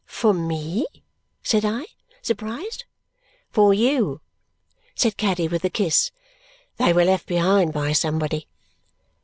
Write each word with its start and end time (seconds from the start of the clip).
"For 0.07 0.33
me?" 0.33 0.87
said 1.43 1.63
I, 1.63 1.85
surprised. 2.23 2.85
"For 3.51 3.71
you," 3.71 4.19
said 4.95 5.15
Caddy 5.15 5.47
with 5.47 5.63
a 5.63 5.69
kiss. 5.69 6.09
"They 6.77 6.91
were 6.91 7.05
left 7.05 7.27
behind 7.27 7.71
by 7.71 7.91
somebody." 7.93 8.47